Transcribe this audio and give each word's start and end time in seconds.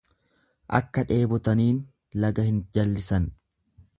Akka 0.77 1.03
dheebotaniin 1.11 1.77
laga 2.25 2.47
hin 2.49 2.59
jallisan. 2.79 3.31